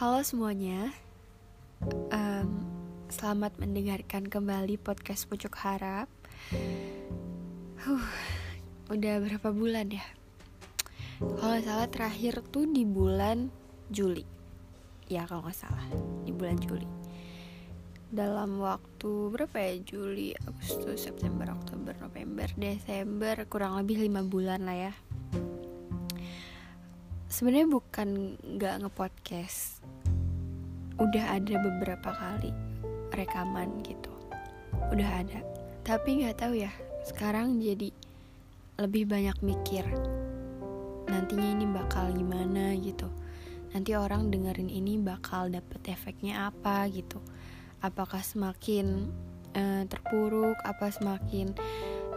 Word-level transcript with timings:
Halo 0.00 0.24
semuanya, 0.24 0.96
um, 2.08 2.48
selamat 3.12 3.52
mendengarkan 3.60 4.32
kembali 4.32 4.80
podcast 4.80 5.28
Pucuk 5.28 5.52
Harap. 5.60 6.08
Huh, 7.84 8.08
udah 8.88 9.20
berapa 9.20 9.52
bulan 9.52 9.92
ya? 9.92 10.00
Kalau 11.20 11.52
nggak 11.52 11.64
salah 11.68 11.88
terakhir 11.92 12.40
tuh 12.48 12.64
di 12.64 12.88
bulan 12.88 13.52
Juli. 13.92 14.24
Ya 15.12 15.28
kalau 15.28 15.44
nggak 15.44 15.68
salah 15.68 15.84
di 16.24 16.32
bulan 16.32 16.56
Juli. 16.64 16.88
Dalam 18.08 18.56
waktu 18.56 19.12
berapa 19.36 19.52
ya? 19.52 19.84
Juli, 19.84 20.32
Agustus, 20.48 21.12
September, 21.12 21.52
Oktober, 21.52 21.92
November, 22.00 22.48
Desember, 22.56 23.44
kurang 23.52 23.76
lebih 23.76 24.08
lima 24.08 24.24
bulan 24.24 24.64
lah 24.64 24.76
ya 24.80 24.92
sebenarnya 27.30 27.70
bukan 27.70 28.08
nggak 28.42 28.74
ngepodcast. 28.82 29.78
Udah 30.98 31.38
ada 31.38 31.54
beberapa 31.62 32.10
kali 32.10 32.50
rekaman 33.14 33.86
gitu. 33.86 34.10
Udah 34.90 35.22
ada. 35.22 35.40
Tapi 35.86 36.20
nggak 36.20 36.42
tahu 36.42 36.58
ya 36.58 36.74
sekarang 37.06 37.62
jadi 37.62 37.94
lebih 38.76 39.08
banyak 39.08 39.38
mikir 39.40 39.86
nantinya 41.08 41.48
ini 41.54 41.66
bakal 41.70 42.10
gimana 42.10 42.74
gitu. 42.76 43.06
Nanti 43.70 43.94
orang 43.94 44.34
dengerin 44.34 44.66
ini 44.66 44.98
bakal 44.98 45.46
dapet 45.46 45.78
efeknya 45.86 46.50
apa 46.50 46.90
gitu. 46.90 47.22
Apakah 47.80 48.20
semakin 48.20 49.06
uh, 49.54 49.86
terpuruk 49.86 50.58
apa 50.66 50.90
semakin 50.90 51.54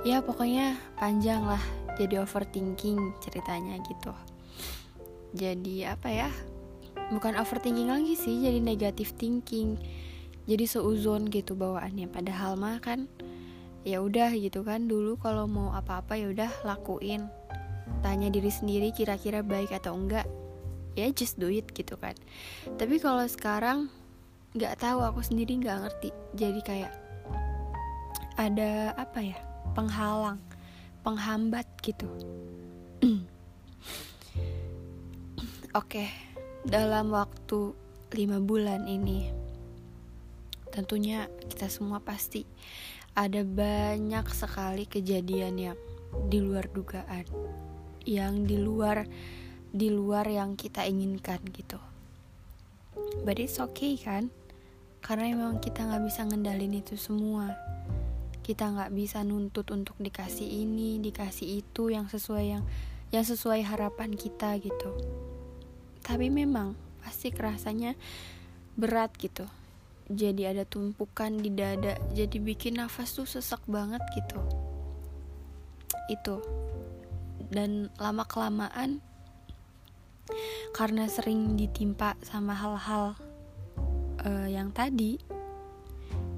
ya 0.03 0.19
pokoknya 0.19 0.75
panjang 0.99 1.45
lah 1.45 1.61
jadi 1.95 2.25
overthinking 2.25 3.15
ceritanya 3.23 3.79
gitu 3.87 4.11
jadi 5.33 5.97
apa 5.97 6.09
ya 6.13 6.29
bukan 7.09 7.33
overthinking 7.37 7.89
lagi 7.89 8.13
sih 8.13 8.45
jadi 8.45 8.61
negatif 8.61 9.17
thinking. 9.17 9.81
Jadi 10.43 10.67
seuzon 10.67 11.31
gitu 11.31 11.55
bawaannya. 11.55 12.11
Padahal 12.11 12.59
mah 12.59 12.77
kan 12.83 13.07
ya 13.83 13.99
udah 13.99 14.31
gitu 14.35 14.63
kan 14.63 14.87
dulu 14.87 15.19
kalau 15.19 15.49
mau 15.49 15.73
apa-apa 15.73 16.19
ya 16.19 16.29
udah 16.29 16.51
lakuin. 16.67 17.27
Tanya 18.05 18.29
diri 18.29 18.51
sendiri 18.51 18.91
kira-kira 18.91 19.43
baik 19.43 19.71
atau 19.71 19.95
enggak 19.95 20.27
ya 20.93 21.09
just 21.09 21.39
do 21.41 21.49
it 21.49 21.65
gitu 21.73 21.95
kan. 21.97 22.13
Tapi 22.77 22.99
kalau 22.99 23.23
sekarang 23.25 23.87
nggak 24.53 24.77
tahu 24.83 25.01
aku 25.01 25.23
sendiri 25.23 25.57
nggak 25.57 25.79
ngerti. 25.87 26.09
Jadi 26.35 26.61
kayak 26.61 26.91
ada 28.37 28.97
apa 28.97 29.19
ya 29.21 29.37
penghalang 29.77 30.41
penghambat 31.05 31.67
gitu 31.85 32.09
Oke, 35.73 36.05
dalam 36.61 37.09
waktu 37.09 37.73
lima 38.13 38.37
bulan 38.37 38.85
ini, 38.85 39.33
tentunya 40.69 41.25
kita 41.49 41.65
semua 41.65 41.97
pasti 41.97 42.45
ada 43.17 43.41
banyak 43.41 44.21
sekali 44.29 44.85
kejadian 44.85 45.57
yang 45.57 45.79
di 46.29 46.45
luar 46.45 46.69
dugaan, 46.69 47.25
yang 48.05 48.45
di 48.45 48.61
luar 48.61 49.09
di 49.73 49.89
luar 49.89 50.29
yang 50.29 50.53
kita 50.53 50.85
inginkan 50.85 51.41
gitu. 51.49 51.81
But 53.25 53.41
it's 53.41 53.57
okay 53.57 53.97
kan? 53.97 54.29
Karena 55.01 55.33
memang 55.33 55.57
kita 55.57 55.89
nggak 55.89 56.05
bisa 56.05 56.21
ngendalin 56.29 56.85
itu 56.85 57.01
semua. 57.01 57.49
Kita 58.45 58.69
nggak 58.69 58.93
bisa 58.93 59.25
nuntut 59.25 59.65
untuk 59.73 59.97
dikasih 59.97 60.45
ini, 60.45 61.01
dikasih 61.01 61.65
itu 61.65 61.89
yang 61.89 62.05
sesuai 62.05 62.45
yang 62.45 62.63
yang 63.09 63.25
sesuai 63.25 63.65
harapan 63.65 64.13
kita 64.13 64.53
gitu 64.61 64.93
tapi 66.03 66.27
memang 66.27 66.75
pasti 67.01 67.31
kerasanya 67.31 67.95
berat 68.75 69.15
gitu. 69.17 69.47
Jadi 70.11 70.43
ada 70.43 70.67
tumpukan 70.67 71.31
di 71.39 71.47
dada 71.47 71.95
jadi 72.11 72.37
bikin 72.37 72.83
nafas 72.83 73.15
tuh 73.15 73.25
sesak 73.25 73.63
banget 73.65 74.03
gitu. 74.13 74.37
Itu. 76.11 76.43
Dan 77.47 77.87
lama 77.95 78.27
kelamaan 78.27 78.99
karena 80.75 81.07
sering 81.07 81.55
ditimpa 81.55 82.19
sama 82.23 82.55
hal-hal 82.55 83.15
uh, 84.23 84.47
yang 84.47 84.71
tadi 84.71 85.19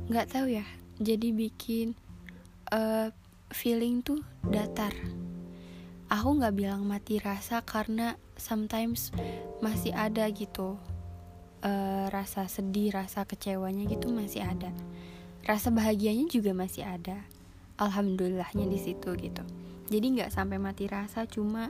nggak 0.05 0.29
tahu 0.33 0.49
ya 0.49 0.65
jadi 1.01 1.33
bikin 1.33 1.97
uh, 2.71 3.09
feeling 3.51 4.01
tuh 4.01 4.21
datar. 4.45 4.93
Aku 6.09 6.37
nggak 6.37 6.55
bilang 6.55 6.85
mati 6.85 7.17
rasa 7.17 7.65
karena 7.65 8.13
sometimes 8.35 9.09
masih 9.63 9.95
ada 9.95 10.27
gitu 10.31 10.75
uh, 11.65 12.05
rasa 12.13 12.45
sedih 12.45 12.93
rasa 12.93 13.25
kecewanya 13.25 13.87
gitu 13.89 14.11
masih 14.13 14.45
ada. 14.45 14.71
Rasa 15.45 15.69
bahagianya 15.73 16.29
juga 16.29 16.53
masih 16.53 16.85
ada. 16.85 17.25
Alhamdulillahnya 17.75 18.65
di 18.69 18.79
situ 18.79 19.13
gitu. 19.19 19.43
Jadi 19.91 20.05
nggak 20.17 20.33
sampai 20.33 20.57
mati 20.57 20.87
rasa 20.89 21.27
cuma 21.29 21.69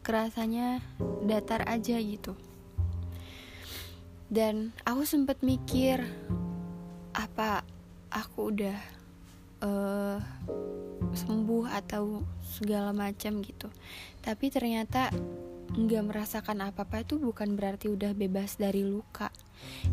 kerasanya 0.00 0.80
datar 1.26 1.66
aja 1.68 2.00
gitu. 2.00 2.32
Dan 4.30 4.70
aku 4.86 5.02
sempet 5.02 5.42
mikir 5.42 6.06
apa 7.10 7.66
aku 8.14 8.54
udah 8.54 8.78
uh, 9.66 10.18
sembuh 11.12 11.66
atau 11.66 12.22
segala 12.46 12.94
macam 12.94 13.42
gitu. 13.42 13.68
Tapi 14.22 14.46
ternyata 14.48 15.10
nggak 15.70 16.02
merasakan 16.10 16.66
apa-apa 16.66 17.06
itu 17.06 17.22
bukan 17.22 17.54
berarti 17.54 17.86
udah 17.86 18.10
bebas 18.10 18.58
dari 18.58 18.82
luka. 18.82 19.30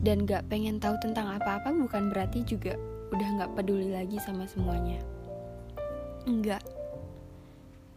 Dan 0.01 0.25
nggak 0.25 0.49
pengen 0.49 0.81
tahu 0.81 0.97
tentang 0.97 1.29
apa-apa 1.37 1.69
bukan 1.75 2.09
berarti 2.09 2.41
juga 2.47 2.73
udah 3.13 3.27
nggak 3.37 3.53
peduli 3.53 3.93
lagi 3.93 4.17
sama 4.17 4.49
semuanya. 4.49 4.97
Nggak. 6.25 6.63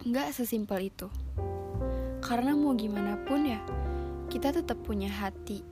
Nggak 0.05 0.29
sesimpel 0.37 0.93
itu. 0.93 1.09
Karena 2.21 2.53
mau 2.53 2.77
gimana 2.77 3.17
pun 3.25 3.49
ya 3.49 3.61
kita 4.31 4.55
tetap 4.55 4.79
punya 4.87 5.11
hati 5.11 5.67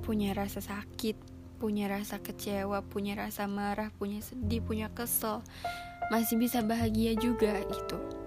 punya 0.00 0.32
rasa 0.32 0.64
sakit 0.64 1.20
punya 1.60 1.92
rasa 1.92 2.16
kecewa 2.16 2.80
punya 2.80 3.12
rasa 3.12 3.44
marah 3.44 3.92
punya 4.00 4.24
sedih 4.24 4.64
punya 4.64 4.88
kesel. 4.90 5.44
Masih 6.08 6.40
bisa 6.40 6.64
bahagia 6.64 7.14
juga 7.14 7.60
gitu 7.68 8.19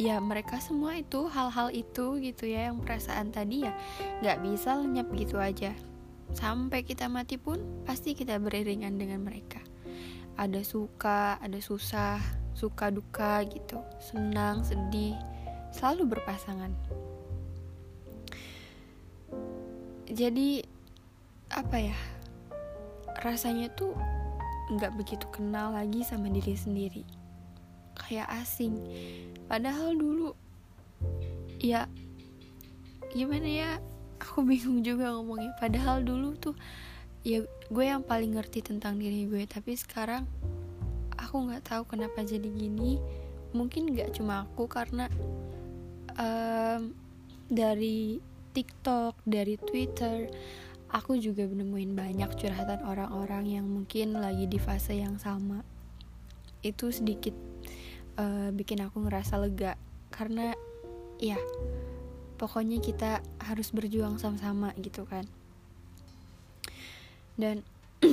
ya 0.00 0.16
mereka 0.16 0.56
semua 0.64 0.96
itu 0.96 1.28
hal-hal 1.28 1.68
itu 1.76 2.16
gitu 2.24 2.48
ya 2.48 2.72
yang 2.72 2.80
perasaan 2.80 3.28
tadi 3.28 3.68
ya 3.68 3.76
nggak 4.24 4.40
bisa 4.40 4.80
lenyap 4.80 5.12
gitu 5.12 5.36
aja. 5.36 5.76
Sampai 6.32 6.88
kita 6.88 7.04
mati 7.12 7.36
pun 7.36 7.84
pasti 7.84 8.16
kita 8.16 8.40
beriringan 8.40 8.96
dengan 8.96 9.20
mereka. 9.20 9.60
Ada 10.40 10.64
suka 10.64 11.36
ada 11.36 11.60
susah 11.60 12.16
suka 12.56 12.88
duka 12.88 13.44
gitu 13.44 13.84
senang 14.00 14.64
sedih 14.64 15.20
selalu 15.76 16.16
berpasangan. 16.16 16.72
Jadi 20.08 20.64
apa 21.52 21.76
ya 21.76 21.98
rasanya 23.20 23.68
tuh 23.76 23.92
nggak 24.72 24.96
begitu 24.96 25.28
kenal 25.28 25.76
lagi 25.76 26.00
sama 26.06 26.32
diri 26.32 26.56
sendiri 26.56 27.19
kayak 28.00 28.28
asing. 28.40 28.80
Padahal 29.44 29.92
dulu 29.92 30.32
ya 31.60 31.84
gimana 33.12 33.48
ya 33.48 33.70
aku 34.16 34.44
bingung 34.48 34.80
juga 34.80 35.12
ngomongnya. 35.12 35.52
Padahal 35.60 36.00
dulu 36.00 36.32
tuh 36.40 36.56
ya 37.20 37.44
gue 37.68 37.84
yang 37.84 38.00
paling 38.00 38.36
ngerti 38.36 38.64
tentang 38.64 38.96
diri 38.96 39.28
gue. 39.28 39.44
Tapi 39.44 39.76
sekarang 39.76 40.24
aku 41.20 41.36
nggak 41.50 41.68
tahu 41.68 41.82
kenapa 41.84 42.24
jadi 42.24 42.48
gini. 42.48 42.96
Mungkin 43.52 43.92
nggak 43.92 44.16
cuma 44.16 44.46
aku 44.48 44.70
karena 44.70 45.10
um, 46.16 46.94
dari 47.50 48.22
TikTok 48.50 49.18
dari 49.26 49.54
Twitter 49.58 50.26
aku 50.90 51.18
juga 51.22 51.46
menemuin 51.46 51.94
banyak 51.94 52.34
curhatan 52.34 52.82
orang-orang 52.82 53.46
yang 53.46 53.66
mungkin 53.66 54.18
lagi 54.18 54.50
di 54.50 54.58
fase 54.58 54.98
yang 54.98 55.18
sama. 55.22 55.62
Itu 56.60 56.90
sedikit 56.90 57.32
uh, 58.16 58.50
bikin 58.54 58.82
aku 58.82 59.04
ngerasa 59.04 59.38
lega. 59.38 59.78
Karena 60.10 60.54
ya 61.20 61.38
pokoknya 62.40 62.80
kita 62.80 63.20
harus 63.42 63.70
berjuang 63.70 64.16
sama-sama 64.16 64.72
gitu 64.80 65.04
kan. 65.04 65.28
Dan 67.36 67.62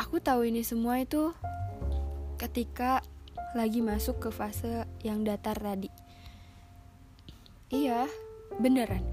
aku 0.00 0.22
tahu 0.22 0.46
ini 0.46 0.62
semua 0.62 1.02
itu 1.02 1.34
ketika 2.38 3.02
lagi 3.56 3.82
masuk 3.82 4.22
ke 4.22 4.30
fase 4.30 4.86
yang 5.02 5.26
datar 5.26 5.58
tadi. 5.58 5.90
Iya 7.74 8.06
beneran. 8.56 9.04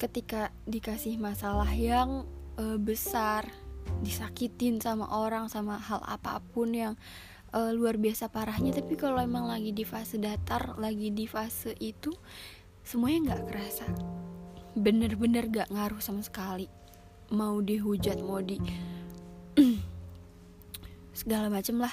Ketika 0.00 0.54
dikasih 0.64 1.20
masalah 1.20 1.68
yang 1.74 2.24
uh, 2.56 2.78
besar 2.80 3.50
disakitin 4.00 4.80
sama 4.80 5.10
orang 5.10 5.50
sama 5.50 5.76
hal 5.76 6.00
apa 6.06 6.40
pun 6.54 6.72
yang 6.72 6.94
uh, 7.54 7.72
luar 7.74 7.98
biasa 7.98 8.30
parahnya. 8.30 8.74
Tapi 8.74 8.94
kalau 8.94 9.18
emang 9.18 9.46
lagi 9.46 9.74
di 9.74 9.82
fase 9.82 10.18
datar 10.18 10.78
lagi 10.78 11.10
di 11.10 11.26
fase 11.26 11.74
itu 11.78 12.14
semuanya 12.86 13.34
nggak 13.34 13.42
kerasa. 13.50 13.86
Bener-bener 14.74 15.50
gak 15.50 15.70
ngaruh 15.74 15.98
sama 15.98 16.22
sekali. 16.22 16.70
Mau 17.30 17.62
dihujat 17.62 18.22
mau 18.22 18.42
di 18.42 18.58
segala 21.20 21.50
macem 21.50 21.78
lah. 21.78 21.92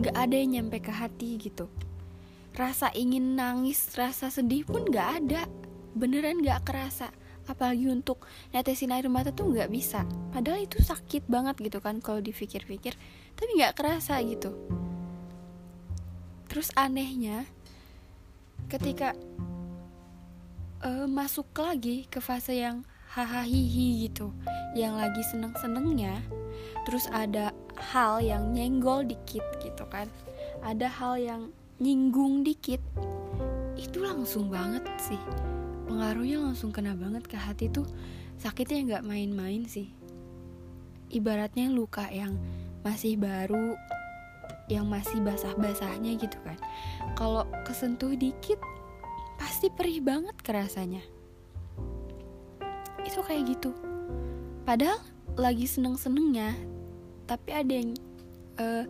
Gak 0.00 0.16
ada 0.16 0.36
yang 0.36 0.56
nyampe 0.56 0.80
ke 0.80 0.92
hati 0.92 1.36
gitu. 1.36 1.68
Rasa 2.56 2.88
ingin 2.96 3.36
nangis 3.36 3.84
rasa 3.94 4.32
sedih 4.32 4.64
pun 4.64 4.88
gak 4.88 5.24
ada. 5.24 5.44
Beneran 5.92 6.40
gak 6.40 6.64
kerasa. 6.72 7.12
Apalagi 7.44 7.90
untuk 7.90 8.24
netesin 8.54 8.96
air 8.96 9.08
mata 9.12 9.28
tuh 9.28 9.52
gak 9.52 9.68
bisa. 9.68 10.08
Padahal 10.32 10.64
itu 10.64 10.80
sakit 10.80 11.28
banget 11.28 11.60
gitu 11.60 11.84
kan 11.84 12.00
kalau 12.00 12.24
dipikir-pikir 12.24 12.96
tapi 13.36 13.60
gak 13.60 13.76
kerasa 13.76 14.18
gitu. 14.22 14.54
Terus 16.50 16.74
anehnya 16.74 17.46
ketika 18.66 19.14
uh, 20.82 21.06
masuk 21.06 21.50
lagi 21.58 22.06
ke 22.10 22.18
fase 22.22 22.58
yang 22.58 22.86
hahaha 23.10 23.42
gitu 23.50 24.30
yang 24.78 24.94
lagi 24.94 25.18
seneng-senengnya 25.26 26.22
terus 26.86 27.10
ada 27.10 27.50
hal 27.74 28.22
yang 28.22 28.54
nyenggol 28.54 29.02
dikit 29.02 29.42
gitu 29.62 29.84
kan. 29.90 30.06
Ada 30.60 30.86
hal 30.86 31.14
yang 31.18 31.42
nyinggung 31.80 32.44
dikit 32.44 32.78
itu 33.80 33.98
langsung 34.04 34.52
banget 34.52 34.84
sih. 35.00 35.18
Pengaruhnya 35.88 36.38
langsung 36.38 36.70
kena 36.70 36.92
banget 36.94 37.24
ke 37.26 37.34
hati 37.34 37.72
tuh. 37.72 37.88
Sakitnya 38.36 38.84
nggak 38.86 39.06
main-main 39.08 39.64
sih. 39.64 39.90
Ibaratnya 41.10 41.72
luka 41.72 42.06
yang 42.12 42.38
masih 42.80 43.20
baru 43.20 43.76
yang 44.70 44.86
masih 44.86 45.18
basah-basahnya 45.20 46.14
gitu 46.16 46.38
kan. 46.46 46.56
Kalau 47.18 47.44
kesentuh 47.66 48.14
dikit 48.14 48.62
pasti 49.36 49.66
perih 49.68 49.98
banget 50.00 50.36
kerasanya. 50.40 51.02
Itu 53.02 53.20
kayak 53.26 53.50
gitu. 53.50 53.74
Padahal 54.62 55.02
lagi 55.34 55.66
seneng-senengnya 55.66 56.54
tapi 57.26 57.50
ada 57.54 57.72
yang 57.72 57.94
uh, 58.58 58.84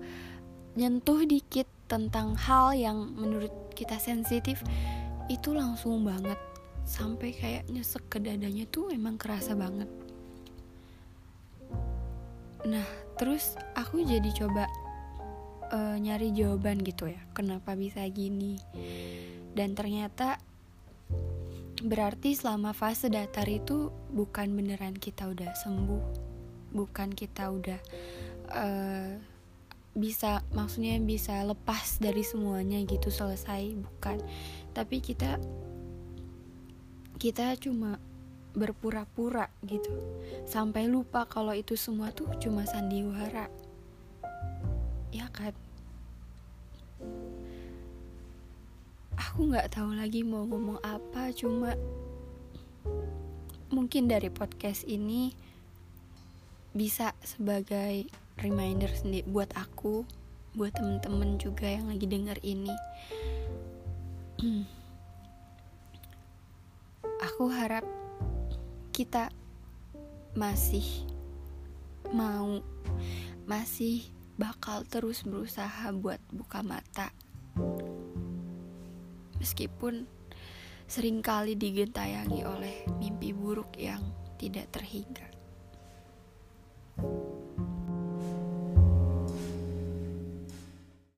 nyentuh 0.76 1.24
dikit 1.24 1.68
tentang 1.88 2.36
hal 2.36 2.72
yang 2.76 3.12
menurut 3.16 3.52
kita 3.72 3.96
sensitif 3.96 4.60
itu 5.32 5.56
langsung 5.56 6.04
banget. 6.04 6.36
Sampai 6.84 7.32
kayak 7.32 7.70
nyesek 7.70 8.02
ke 8.10 8.18
dadanya 8.18 8.66
tuh 8.68 8.90
emang 8.90 9.14
kerasa 9.14 9.54
banget 9.54 9.86
nah 12.66 12.84
terus 13.16 13.56
aku 13.76 14.04
jadi 14.04 14.30
coba 14.36 14.68
uh, 15.72 15.96
nyari 16.00 16.32
jawaban 16.32 16.80
gitu 16.80 17.08
ya 17.08 17.20
kenapa 17.36 17.76
bisa 17.76 18.04
gini 18.08 18.60
dan 19.56 19.74
ternyata 19.74 20.38
Berarti 21.80 22.36
selama 22.36 22.76
fase 22.76 23.08
datar 23.08 23.48
itu 23.48 23.88
bukan 24.12 24.52
beneran 24.52 24.92
kita 24.92 25.32
udah 25.32 25.56
sembuh, 25.56 26.04
bukan 26.76 27.08
kita 27.08 27.48
udah 27.48 27.80
uh, 28.52 29.16
bisa, 29.96 30.44
maksudnya 30.52 31.00
bisa 31.00 31.40
lepas 31.40 31.96
dari 31.96 32.20
semuanya 32.20 32.84
gitu 32.84 33.08
selesai, 33.08 33.72
bukan. 33.80 34.20
Tapi 34.76 35.00
kita 35.00 35.40
kita 37.16 37.56
cuma 37.56 37.96
berpura-pura 38.52 39.48
gitu, 39.66 39.92
sampai 40.46 40.90
lupa 40.90 41.26
kalau 41.26 41.54
itu 41.54 41.78
semua 41.78 42.10
tuh 42.10 42.28
cuma 42.42 42.66
sandiwara, 42.66 43.46
ya 45.14 45.26
kan? 45.30 45.54
aku 49.30 49.46
nggak 49.46 49.70
tahu 49.70 49.94
lagi 49.94 50.26
mau 50.26 50.42
ngomong 50.42 50.82
apa 50.82 51.30
cuma 51.36 51.76
mungkin 53.70 54.10
dari 54.10 54.26
podcast 54.26 54.82
ini 54.88 55.30
bisa 56.74 57.14
sebagai 57.22 58.10
reminder 58.42 58.90
sendiri 58.90 59.22
buat 59.30 59.54
aku 59.54 60.02
buat 60.58 60.74
temen-temen 60.74 61.38
juga 61.38 61.70
yang 61.70 61.86
lagi 61.86 62.10
denger 62.10 62.42
ini. 62.42 62.74
Aku 67.30 67.46
harap 67.54 67.86
kita 69.00 69.32
masih 70.36 70.84
mau 72.12 72.60
masih 73.48 74.04
bakal 74.36 74.84
terus 74.84 75.24
berusaha 75.24 75.88
buat 75.96 76.20
buka 76.28 76.60
mata 76.60 77.08
meskipun 79.40 80.04
sering 80.84 81.24
kali 81.24 81.56
digentayangi 81.56 82.44
oleh 82.44 82.84
mimpi 83.00 83.32
buruk 83.32 83.72
yang 83.80 84.04
tidak 84.36 84.68
terhingga. 84.68 85.32